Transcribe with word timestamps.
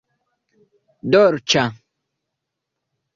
dolĉa 1.15 1.65